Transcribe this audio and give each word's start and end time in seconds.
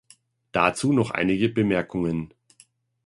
Dazu 0.51 0.93
noch 0.93 1.11
einige 1.11 1.47
Bemerkungen. 1.47 2.33